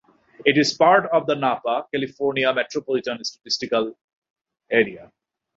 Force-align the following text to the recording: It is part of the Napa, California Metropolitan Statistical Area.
It 0.43 0.57
is 0.57 0.73
part 0.73 1.05
of 1.13 1.27
the 1.27 1.35
Napa, 1.35 1.85
California 1.93 2.51
Metropolitan 2.51 3.23
Statistical 3.23 3.95
Area. 4.71 5.11